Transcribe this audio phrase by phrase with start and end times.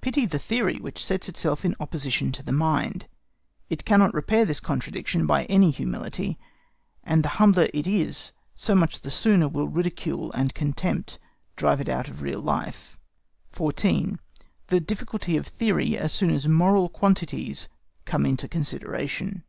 [0.00, 3.08] Pity the theory which sets itself in opposition to the mind!
[3.68, 6.38] It cannot repair this contradiction by any humility,
[7.02, 11.18] and the humbler it is so much the sooner will ridicule and contempt
[11.56, 12.96] drive it out of real life.
[13.50, 14.20] 14.
[14.68, 17.66] THE DIFFICULTY OF THEORY AS SOON AS MORAL QUANTITIES
[18.04, 19.42] COME INTO CONSIDERATION.